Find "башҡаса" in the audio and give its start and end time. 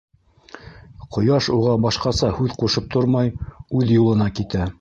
1.85-2.31